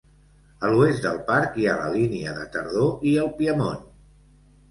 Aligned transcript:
A 0.67 0.69
l'oest 0.75 1.03
del 1.07 1.19
parc 1.27 1.59
hi 1.63 1.67
ha 1.67 1.75
la 1.81 1.91
línia 1.97 2.33
de 2.39 2.47
tardor 2.55 3.05
i 3.09 3.13
el 3.25 3.31
Piemont. 3.43 3.85